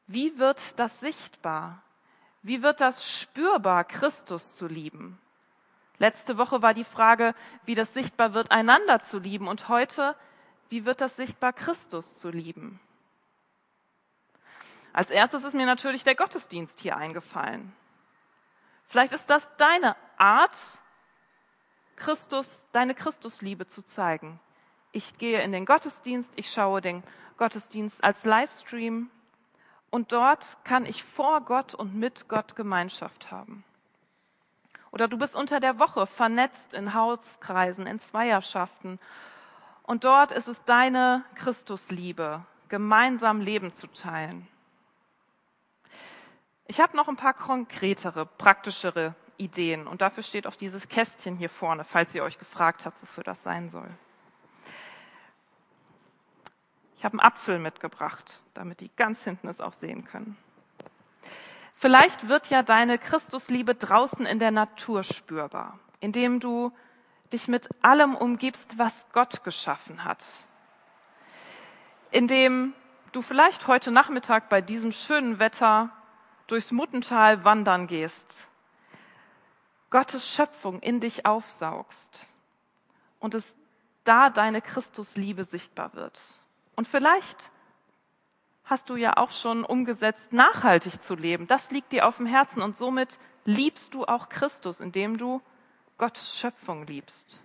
Wie 0.07 0.39
wird 0.39 0.61
das 0.77 1.01
sichtbar? 1.01 1.83
Wie 2.43 2.63
wird 2.63 2.81
das 2.81 3.09
spürbar, 3.11 3.85
Christus 3.85 4.55
zu 4.55 4.67
lieben? 4.67 5.19
Letzte 5.99 6.39
Woche 6.39 6.63
war 6.63 6.75
die 6.75 6.85
Frage, 6.85 7.35
wie 7.65 7.75
das 7.75 7.93
sichtbar 7.95 8.35
wird, 8.35 8.51
einander 8.51 9.01
zu 9.01 9.19
lieben. 9.19 9.47
Und 9.47 9.69
heute, 9.69 10.17
wie 10.73 10.87
wird 10.87 11.03
das 11.03 11.17
sichtbar, 11.17 11.53
Christus 11.53 12.19
zu 12.19 12.31
lieben? 12.31 12.81
Als 14.95 15.11
erstes 15.11 15.45
ist 15.45 15.53
mir 15.53 15.67
natürlich 15.67 16.03
der 16.03 16.15
Gottesdienst 16.15 16.81
hier 16.81 16.97
eingefallen. 16.97 17.75
Vielleicht 18.89 19.13
ist 19.13 19.29
das 19.29 19.47
deine 19.59 19.97
Art, 20.17 20.57
Christus, 21.97 22.67
deine 22.73 22.95
Christusliebe 22.95 23.67
zu 23.67 23.83
zeigen. 23.83 24.41
Ich 24.93 25.19
gehe 25.19 25.43
in 25.43 25.53
den 25.53 25.67
Gottesdienst, 25.67 26.33
ich 26.37 26.51
schaue 26.51 26.81
den 26.81 27.03
Gottesdienst 27.37 28.03
als 28.03 28.25
Livestream 28.25 29.11
und 29.91 30.13
dort 30.13 30.57
kann 30.65 30.87
ich 30.87 31.05
vor 31.05 31.43
Gott 31.43 31.75
und 31.75 31.95
mit 31.95 32.29
Gott 32.29 32.57
Gemeinschaft 32.57 33.31
haben. 33.31 33.63
Oder 34.91 35.07
du 35.07 35.19
bist 35.19 35.37
unter 35.37 35.61
der 35.61 35.79
Woche 35.79 36.07
vernetzt 36.07 36.73
in 36.73 36.95
Hauskreisen, 36.95 37.87
in 37.87 38.01
Zweierschaften. 38.01 38.99
Und 39.83 40.05
dort 40.05 40.31
ist 40.33 40.49
es 40.49 40.63
deine 40.65 41.25
Christusliebe, 41.35 42.45
gemeinsam 42.69 43.41
Leben 43.41 43.73
zu 43.73 43.87
teilen. 43.89 44.47
Ich 46.67 46.81
habe 46.81 46.97
noch 46.97 47.09
ein 47.09 47.17
paar 47.17 47.35
konkretere, 47.35 48.25
praktischere 48.25 49.15
Ideen. 49.37 49.87
Und 49.87 50.01
dafür 50.01 50.23
steht 50.23 50.47
auch 50.47 50.55
dieses 50.55 50.89
Kästchen 50.89 51.37
hier 51.37 51.51
vorne, 51.51 51.85
falls 51.85 52.15
ihr 52.15 52.23
euch 52.23 52.39
gefragt 52.39 52.87
habt, 52.87 53.01
wofür 53.03 53.25
das 53.25 53.43
sein 53.43 53.69
soll. 53.69 53.91
Ich 56.97 57.05
habe 57.05 57.15
einen 57.15 57.21
Apfel 57.21 57.59
mitgebracht, 57.59 58.41
damit 58.55 58.81
die 58.81 58.91
ganz 58.95 59.25
hinten 59.25 59.49
es 59.49 59.61
auch 59.61 59.73
sehen 59.73 60.05
können. 60.05 60.37
Vielleicht 61.75 62.29
wird 62.29 62.47
ja 62.47 62.63
deine 62.63 62.97
Christusliebe 62.97 63.75
draußen 63.75 64.25
in 64.25 64.39
der 64.39 64.53
Natur 64.53 65.03
spürbar, 65.03 65.81
indem 65.99 66.39
du 66.39 66.73
dich 67.33 67.49
mit 67.49 67.69
allem 67.83 68.15
umgibst, 68.15 68.79
was 68.79 69.07
Gott 69.13 69.45
geschaffen 69.45 70.05
hat. 70.05 70.25
Indem 72.11 72.75
du 73.13 73.23
vielleicht 73.23 73.67
heute 73.67 73.91
Nachmittag 73.91 74.49
bei 74.49 74.61
diesem 74.61 74.93
schönen 74.93 75.39
Wetter 75.39 75.91
durchs 76.47 76.71
Muttental 76.73 77.45
wandern 77.45 77.87
gehst, 77.87 78.27
Gottes 79.91 80.29
Schöpfung 80.29 80.81
in 80.81 81.01
dich 81.01 81.27
aufsaugst 81.27 82.27
und 83.21 83.35
es 83.35 83.57
da 84.05 84.31
deine 84.31 84.63
Christusliebe 84.63 85.45
sichtbar 85.45 85.95
wird. 85.95 86.21
Und 86.75 86.89
vielleicht 86.89 87.39
hast 88.65 88.89
du 88.89 88.97
ja 88.97 89.17
auch 89.17 89.31
schon 89.31 89.65
umgesetzt, 89.65 90.33
nachhaltig 90.33 91.03
zu 91.03 91.15
leben. 91.15 91.47
Das 91.47 91.71
liegt 91.71 91.93
dir 91.93 92.07
auf 92.07 92.17
dem 92.17 92.27
Herzen 92.27 92.63
und 92.63 92.77
somit 92.77 93.19
liebst 93.45 93.93
du 93.95 94.05
auch 94.05 94.29
Christus, 94.29 94.81
indem 94.81 95.19
du 95.19 95.43
Gottes 95.99 96.39
Schöpfung 96.39 96.87
liebst. 96.87 97.41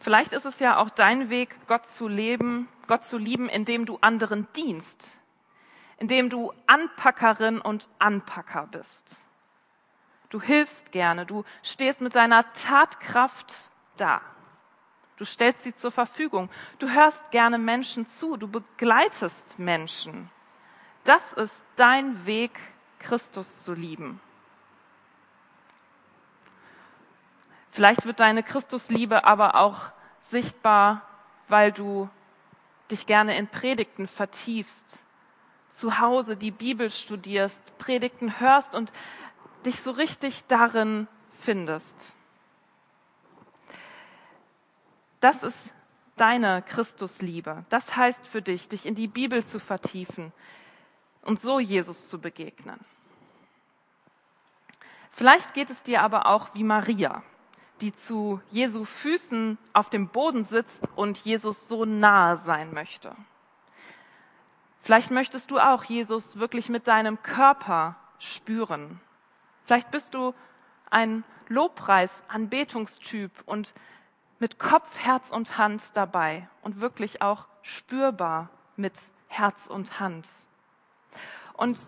Vielleicht 0.00 0.32
ist 0.32 0.44
es 0.44 0.58
ja 0.58 0.76
auch 0.76 0.90
dein 0.90 1.30
Weg, 1.30 1.56
Gott 1.66 1.86
zu 1.86 2.08
leben, 2.08 2.68
Gott 2.86 3.04
zu 3.04 3.16
lieben, 3.16 3.48
indem 3.48 3.86
du 3.86 3.96
anderen 4.02 4.46
dienst, 4.54 5.08
indem 5.96 6.28
du 6.28 6.52
Anpackerin 6.66 7.58
und 7.58 7.88
Anpacker 7.98 8.66
bist. 8.66 9.16
Du 10.28 10.42
hilfst 10.42 10.92
gerne, 10.92 11.24
du 11.24 11.44
stehst 11.62 12.00
mit 12.02 12.14
deiner 12.14 12.44
Tatkraft 12.52 13.70
da. 13.96 14.20
Du 15.16 15.24
stellst 15.24 15.62
sie 15.62 15.74
zur 15.74 15.92
Verfügung. 15.92 16.50
Du 16.78 16.90
hörst 16.90 17.30
gerne 17.30 17.56
Menschen 17.56 18.06
zu. 18.06 18.36
Du 18.36 18.48
begleitest 18.48 19.58
Menschen. 19.58 20.28
Das 21.04 21.34
ist 21.34 21.64
dein 21.76 22.24
Weg, 22.24 22.58
Christus 22.98 23.62
zu 23.62 23.74
lieben. 23.74 24.20
Vielleicht 27.70 28.06
wird 28.06 28.20
deine 28.20 28.42
Christusliebe 28.42 29.24
aber 29.24 29.56
auch 29.56 29.92
sichtbar, 30.20 31.02
weil 31.48 31.72
du 31.72 32.08
dich 32.90 33.06
gerne 33.06 33.36
in 33.36 33.48
Predigten 33.48 34.08
vertiefst, 34.08 34.98
zu 35.68 35.98
Hause 35.98 36.36
die 36.36 36.52
Bibel 36.52 36.88
studierst, 36.88 37.76
Predigten 37.78 38.40
hörst 38.40 38.74
und 38.74 38.92
dich 39.66 39.80
so 39.82 39.90
richtig 39.90 40.44
darin 40.46 41.08
findest. 41.40 42.12
Das 45.20 45.42
ist 45.42 45.72
deine 46.16 46.62
Christusliebe. 46.62 47.64
Das 47.70 47.96
heißt 47.96 48.26
für 48.28 48.40
dich, 48.40 48.68
dich 48.68 48.86
in 48.86 48.94
die 48.94 49.08
Bibel 49.08 49.44
zu 49.44 49.58
vertiefen 49.58 50.32
und 51.24 51.40
so 51.40 51.58
Jesus 51.58 52.08
zu 52.08 52.20
begegnen. 52.20 52.78
Vielleicht 55.12 55.54
geht 55.54 55.70
es 55.70 55.82
dir 55.82 56.02
aber 56.02 56.26
auch 56.26 56.54
wie 56.54 56.64
Maria, 56.64 57.22
die 57.80 57.94
zu 57.94 58.40
Jesu 58.50 58.84
Füßen 58.84 59.58
auf 59.72 59.88
dem 59.88 60.08
Boden 60.08 60.44
sitzt 60.44 60.82
und 60.96 61.18
Jesus 61.18 61.68
so 61.68 61.84
nahe 61.84 62.36
sein 62.36 62.72
möchte. 62.72 63.14
Vielleicht 64.82 65.10
möchtest 65.10 65.50
du 65.50 65.58
auch 65.58 65.84
Jesus 65.84 66.38
wirklich 66.38 66.68
mit 66.68 66.88
deinem 66.88 67.22
Körper 67.22 67.96
spüren. 68.18 69.00
Vielleicht 69.64 69.90
bist 69.90 70.14
du 70.14 70.34
ein 70.90 71.24
Lobpreis-Anbetungstyp 71.48 73.30
und 73.46 73.72
mit 74.38 74.58
Kopf, 74.58 74.94
Herz 74.98 75.30
und 75.30 75.56
Hand 75.56 75.82
dabei 75.94 76.48
und 76.62 76.80
wirklich 76.80 77.22
auch 77.22 77.46
spürbar 77.62 78.50
mit 78.76 78.92
Herz 79.28 79.66
und 79.66 80.00
Hand. 80.00 80.28
Und 81.54 81.78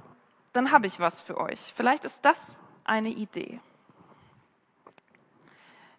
dann 0.52 0.72
habe 0.72 0.86
ich 0.86 0.98
was 0.98 1.20
für 1.20 1.38
euch. 1.38 1.60
Vielleicht 1.76 2.04
ist 2.04 2.24
das 2.24 2.38
eine 2.84 3.10
Idee. 3.10 3.60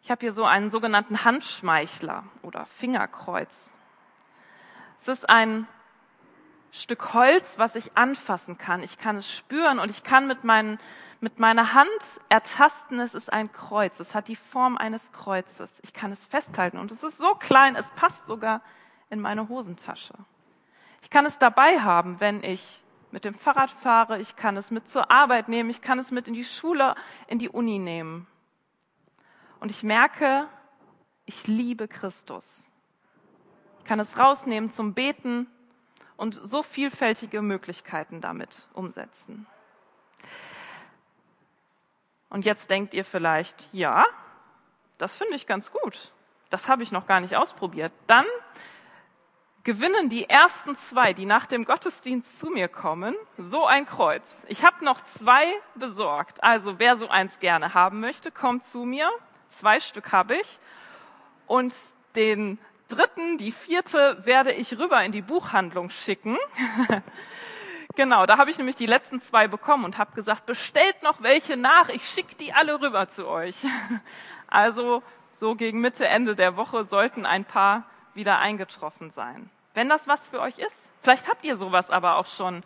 Ich 0.01 0.09
habe 0.09 0.21
hier 0.21 0.33
so 0.33 0.45
einen 0.45 0.71
sogenannten 0.71 1.25
Handschmeichler 1.25 2.23
oder 2.41 2.65
Fingerkreuz. 2.65 3.77
Es 4.99 5.07
ist 5.07 5.29
ein 5.29 5.67
Stück 6.71 7.13
Holz, 7.13 7.57
was 7.57 7.75
ich 7.75 7.97
anfassen 7.97 8.57
kann. 8.57 8.83
Ich 8.83 8.97
kann 8.97 9.17
es 9.17 9.29
spüren 9.29 9.79
und 9.79 9.89
ich 9.89 10.03
kann 10.03 10.27
mit 10.27 10.43
meinen 10.43 10.79
mit 11.19 11.39
meiner 11.39 11.73
Hand 11.73 11.89
ertasten, 12.29 12.99
es 12.99 13.13
ist 13.13 13.31
ein 13.33 13.51
Kreuz. 13.51 13.99
Es 13.99 14.13
hat 14.13 14.27
die 14.27 14.35
Form 14.35 14.77
eines 14.77 15.11
Kreuzes. 15.11 15.79
Ich 15.83 15.93
kann 15.93 16.11
es 16.11 16.25
festhalten 16.25 16.77
und 16.77 16.91
es 16.91 17.03
ist 17.03 17.17
so 17.17 17.33
klein, 17.35 17.75
es 17.75 17.89
passt 17.91 18.27
sogar 18.27 18.61
in 19.09 19.19
meine 19.19 19.49
Hosentasche. 19.49 20.13
Ich 21.01 21.09
kann 21.09 21.25
es 21.25 21.39
dabei 21.39 21.79
haben, 21.79 22.19
wenn 22.19 22.43
ich 22.43 22.83
mit 23.17 23.25
dem 23.25 23.33
Fahrrad 23.33 23.71
fahre. 23.71 24.19
Ich 24.19 24.35
kann 24.35 24.57
es 24.57 24.69
mit 24.69 24.87
zur 24.87 25.09
Arbeit 25.09 25.49
nehmen. 25.49 25.71
Ich 25.71 25.81
kann 25.81 25.97
es 25.97 26.11
mit 26.11 26.27
in 26.27 26.35
die 26.35 26.43
Schule, 26.43 26.93
in 27.25 27.39
die 27.39 27.49
Uni 27.49 27.79
nehmen. 27.79 28.27
Und 29.59 29.71
ich 29.71 29.81
merke, 29.81 30.47
ich 31.25 31.47
liebe 31.47 31.87
Christus. 31.87 32.67
Ich 33.79 33.85
kann 33.85 33.99
es 33.99 34.19
rausnehmen 34.19 34.69
zum 34.69 34.93
Beten 34.93 35.47
und 36.15 36.35
so 36.35 36.61
vielfältige 36.61 37.41
Möglichkeiten 37.41 38.21
damit 38.21 38.67
umsetzen. 38.73 39.47
Und 42.29 42.45
jetzt 42.45 42.69
denkt 42.69 42.93
ihr 42.93 43.03
vielleicht, 43.03 43.67
ja, 43.71 44.05
das 44.99 45.15
finde 45.15 45.33
ich 45.37 45.47
ganz 45.47 45.71
gut. 45.71 46.11
das 46.51 46.67
habe 46.69 46.83
ich 46.83 46.91
noch 46.91 47.07
gar 47.07 47.19
nicht 47.19 47.35
ausprobiert. 47.35 47.91
Dann 48.05 48.27
gewinnen 49.67 50.07
die 50.07 50.29
ersten 50.29 50.77
zwei, 50.77 51.11
die 51.11 51.25
nach 51.25 51.45
dem 51.45 51.65
Gottesdienst 51.65 52.39
zu 52.39 52.47
mir 52.47 52.69
kommen, 52.69 53.13
so 53.37 53.65
ein 53.65 53.85
Kreuz. 53.85 54.23
Ich 54.47 54.63
habe 54.63 54.85
noch 54.85 55.01
zwei 55.17 55.43
besorgt. 55.75 56.41
Also 56.41 56.79
wer 56.79 56.95
so 56.95 57.09
eins 57.09 57.37
gerne 57.39 57.73
haben 57.73 57.99
möchte, 57.99 58.31
kommt 58.31 58.63
zu 58.63 58.85
mir. 58.85 59.09
Zwei 59.49 59.81
Stück 59.81 60.13
habe 60.13 60.37
ich. 60.37 60.59
Und 61.47 61.75
den 62.15 62.59
dritten, 62.87 63.37
die 63.37 63.51
vierte, 63.51 64.21
werde 64.23 64.53
ich 64.53 64.79
rüber 64.79 65.03
in 65.03 65.11
die 65.11 65.21
Buchhandlung 65.21 65.89
schicken. 65.89 66.37
genau, 67.95 68.25
da 68.25 68.37
habe 68.37 68.49
ich 68.49 68.57
nämlich 68.57 68.77
die 68.77 68.85
letzten 68.85 69.19
zwei 69.19 69.49
bekommen 69.49 69.83
und 69.83 69.97
habe 69.97 70.15
gesagt, 70.15 70.45
bestellt 70.45 71.03
noch 71.03 71.21
welche 71.21 71.57
nach, 71.57 71.89
ich 71.89 72.07
schicke 72.07 72.35
die 72.35 72.53
alle 72.53 72.79
rüber 72.79 73.09
zu 73.09 73.27
euch. 73.27 73.57
also 74.47 75.03
so 75.33 75.55
gegen 75.55 75.81
Mitte, 75.81 76.07
Ende 76.07 76.37
der 76.37 76.55
Woche 76.55 76.85
sollten 76.85 77.25
ein 77.25 77.43
paar 77.43 77.83
wieder 78.13 78.39
eingetroffen 78.39 79.09
sein. 79.09 79.49
Wenn 79.77 79.89
das 79.89 80.07
was 80.07 80.25
für 80.25 80.41
euch 80.41 80.57
ist, 80.57 80.89
vielleicht 81.03 81.29
habt 81.29 81.45
ihr 81.45 81.55
sowas 81.55 81.91
aber 81.91 82.15
auch 82.15 82.25
schon. 82.25 82.63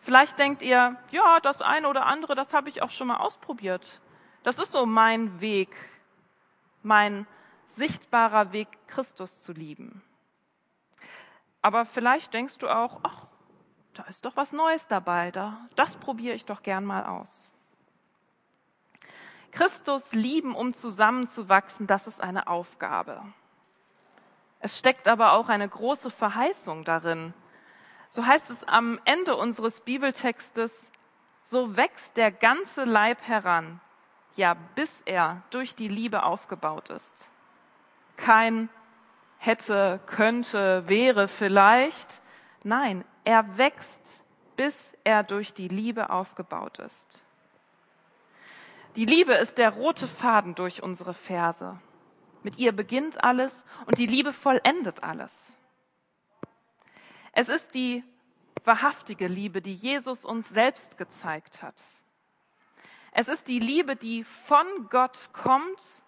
Vielleicht 0.00 0.38
denkt 0.38 0.60
ihr, 0.60 0.94
ja, 1.10 1.40
das 1.40 1.62
eine 1.62 1.88
oder 1.88 2.04
andere, 2.04 2.34
das 2.34 2.52
habe 2.52 2.68
ich 2.68 2.82
auch 2.82 2.90
schon 2.90 3.06
mal 3.06 3.16
ausprobiert. 3.16 4.02
Das 4.42 4.58
ist 4.58 4.72
so 4.72 4.84
mein 4.84 5.40
Weg, 5.40 5.74
mein 6.82 7.26
sichtbarer 7.76 8.52
Weg, 8.52 8.68
Christus 8.88 9.40
zu 9.40 9.54
lieben. 9.54 10.02
Aber 11.62 11.86
vielleicht 11.86 12.34
denkst 12.34 12.58
du 12.58 12.68
auch, 12.68 13.00
ach, 13.04 13.22
da 13.94 14.02
ist 14.02 14.26
doch 14.26 14.36
was 14.36 14.52
Neues 14.52 14.86
dabei, 14.86 15.30
da, 15.30 15.66
das 15.76 15.96
probiere 15.96 16.34
ich 16.34 16.44
doch 16.44 16.62
gern 16.62 16.84
mal 16.84 17.06
aus. 17.06 17.50
Christus 19.50 20.12
lieben, 20.12 20.54
um 20.54 20.74
zusammenzuwachsen, 20.74 21.86
das 21.86 22.06
ist 22.06 22.20
eine 22.20 22.48
Aufgabe. 22.48 23.22
Es 24.64 24.78
steckt 24.78 25.08
aber 25.08 25.34
auch 25.34 25.50
eine 25.50 25.68
große 25.68 26.10
Verheißung 26.10 26.84
darin. 26.84 27.34
So 28.08 28.24
heißt 28.24 28.48
es 28.48 28.64
am 28.64 28.98
Ende 29.04 29.36
unseres 29.36 29.82
Bibeltextes, 29.82 30.72
so 31.44 31.76
wächst 31.76 32.16
der 32.16 32.32
ganze 32.32 32.84
Leib 32.84 33.20
heran, 33.20 33.82
ja 34.36 34.54
bis 34.74 35.02
er 35.04 35.42
durch 35.50 35.74
die 35.74 35.88
Liebe 35.88 36.22
aufgebaut 36.22 36.88
ist. 36.88 37.14
Kein 38.16 38.70
hätte, 39.36 40.00
könnte, 40.06 40.88
wäre 40.88 41.28
vielleicht. 41.28 42.22
Nein, 42.62 43.04
er 43.24 43.58
wächst, 43.58 44.24
bis 44.56 44.96
er 45.04 45.24
durch 45.24 45.52
die 45.52 45.68
Liebe 45.68 46.08
aufgebaut 46.08 46.78
ist. 46.78 47.22
Die 48.96 49.04
Liebe 49.04 49.34
ist 49.34 49.58
der 49.58 49.74
rote 49.74 50.06
Faden 50.06 50.54
durch 50.54 50.82
unsere 50.82 51.12
Verse. 51.12 51.78
Mit 52.44 52.58
ihr 52.58 52.72
beginnt 52.72 53.24
alles 53.24 53.64
und 53.86 53.96
die 53.98 54.06
Liebe 54.06 54.34
vollendet 54.34 55.02
alles. 55.02 55.32
Es 57.32 57.48
ist 57.48 57.74
die 57.74 58.04
wahrhaftige 58.64 59.26
Liebe, 59.26 59.62
die 59.62 59.74
Jesus 59.74 60.24
uns 60.26 60.48
selbst 60.50 60.98
gezeigt 60.98 61.62
hat. 61.62 61.82
Es 63.12 63.28
ist 63.28 63.48
die 63.48 63.58
Liebe, 63.58 63.96
die 63.96 64.24
von 64.24 64.66
Gott 64.90 65.30
kommt 65.32 66.04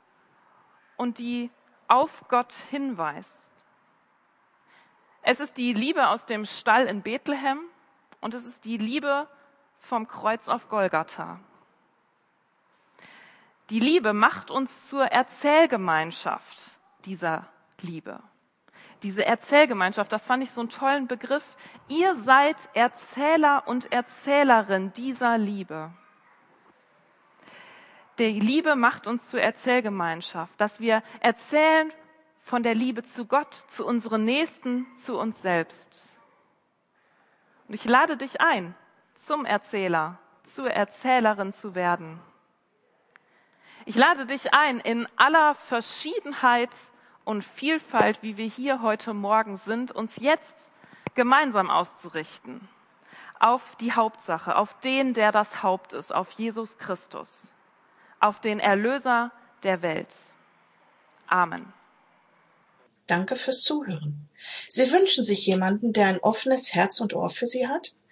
und 0.97 1.19
die 1.19 1.51
auf 1.89 2.29
Gott 2.29 2.53
hinweist. 2.71 3.53
Es 5.23 5.41
ist 5.41 5.57
die 5.57 5.73
Liebe 5.73 6.09
aus 6.09 6.27
dem 6.27 6.45
Stall 6.45 6.87
in 6.87 7.01
Bethlehem 7.01 7.61
und 8.21 8.35
es 8.35 8.45
ist 8.45 8.65
die 8.67 8.77
Liebe 8.77 9.27
vom 9.79 10.07
Kreuz 10.07 10.49
auf 10.49 10.69
Golgatha. 10.69 11.41
Die 13.71 13.81
Liebe 13.81 14.13
macht 14.13 14.51
uns 14.51 14.89
zur 14.89 15.07
Erzählgemeinschaft 15.07 16.79
dieser 17.05 17.49
Liebe. 17.81 18.21
Diese 19.03 19.25
Erzählgemeinschaft, 19.27 20.13
das 20.13 20.27
fand 20.27 20.43
ich 20.43 20.51
so 20.53 20.61
einen 20.61 20.71
tollen 20.71 21.07
Begriff. 21.09 21.45
Ihr 21.89 22.15
seid 22.15 22.57
Erzähler 22.75 23.65
und 23.67 23.93
Erzählerin 23.93 24.93
dieser 24.93 25.37
Liebe. 25.37 25.93
Die 28.19 28.41
Liebe 28.41 28.77
macht 28.77 29.07
uns 29.07 29.29
zur 29.29 29.41
Erzählgemeinschaft, 29.41 30.59
dass 30.59 30.81
wir 30.81 31.03
erzählen 31.21 31.93
von 32.43 32.63
der 32.63 32.75
Liebe 32.75 33.03
zu 33.03 33.27
Gott, 33.27 33.53
zu 33.69 33.85
unseren 33.85 34.25
Nächsten, 34.25 34.87
zu 34.97 35.19
uns 35.19 35.43
selbst. 35.43 36.09
Und 37.69 37.75
ich 37.75 37.85
lade 37.85 38.17
dich 38.17 38.41
ein, 38.41 38.75
zum 39.17 39.45
Erzähler, 39.45 40.19
zur 40.45 40.71
Erzählerin 40.71 41.53
zu 41.53 41.75
werden. 41.75 42.21
Ich 43.89 43.95
lade 43.95 44.27
dich 44.27 44.53
ein, 44.53 44.81
in 44.81 45.07
aller 45.15 45.55
Verschiedenheit 45.55 46.71
und 47.25 47.45
Vielfalt, 47.45 48.21
wie 48.21 48.37
wir 48.37 48.47
hier 48.47 48.83
heute 48.83 49.15
Morgen 49.15 49.59
sind, 49.59 49.93
uns 49.93 50.17
jetzt 50.17 50.69
gemeinsam 51.15 51.71
auszurichten 51.71 52.69
auf 53.39 53.63
die 53.79 53.93
Hauptsache, 53.93 54.57
auf 54.57 54.75
den, 54.81 55.15
der 55.15 55.31
das 55.31 55.63
Haupt 55.63 55.93
ist, 55.93 56.13
auf 56.13 56.33
Jesus 56.33 56.79
Christus, 56.79 57.45
auf 58.19 58.41
den 58.41 58.59
Erlöser 58.59 59.31
der 59.63 59.83
Welt. 59.83 60.15
Amen. 61.29 61.73
Danke 63.07 63.37
fürs 63.37 63.63
Zuhören. 63.63 64.29
Sie 64.69 64.91
wünschen 64.91 65.23
sich 65.23 65.47
jemanden, 65.47 65.93
der 65.93 66.07
ein 66.09 66.19
offenes 66.19 66.75
Herz 66.75 67.01
und 67.01 67.15
Ohr 67.15 67.29
für 67.29 67.47
Sie 67.47 67.69
hat? 67.69 67.95